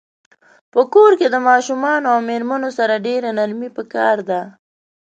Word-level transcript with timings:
په 0.73 0.81
کور 0.93 1.11
کښی 1.19 1.27
د 1.33 1.37
ماشومانو 1.49 2.05
او 2.13 2.19
میرمنو 2.29 2.69
سره 2.77 3.03
ډیره 3.07 3.29
نرمی 3.37 3.69
پکار 3.77 4.17
ده 4.29 4.41